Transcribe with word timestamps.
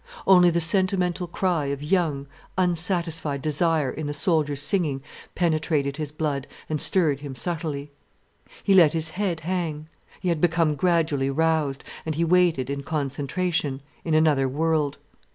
Only 0.25 0.49
the 0.49 0.59
sentimental 0.59 1.27
cry 1.27 1.65
of 1.65 1.83
young, 1.83 2.25
unsatisfied 2.57 3.43
desire 3.43 3.91
in 3.91 4.07
the 4.07 4.15
soldiers' 4.15 4.63
singing 4.63 5.03
penetrated 5.35 5.97
his 5.97 6.11
blood 6.11 6.47
and 6.67 6.81
stirred 6.81 7.19
him 7.19 7.35
subtly. 7.35 7.91
He 8.63 8.73
let 8.73 8.93
his 8.93 9.11
head 9.11 9.41
hang; 9.41 9.89
he 10.19 10.29
had 10.29 10.41
become 10.41 10.73
gradually 10.73 11.29
roused: 11.29 11.83
and 12.03 12.15
he 12.15 12.25
waited 12.25 12.67
in 12.67 12.81
concentration, 12.81 13.83
in 14.03 14.15
another 14.15 14.49
world. 14.49 14.97